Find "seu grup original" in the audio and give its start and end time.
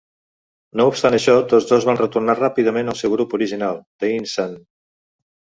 3.03-3.81